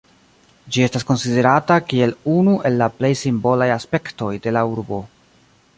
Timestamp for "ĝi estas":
0.75-1.03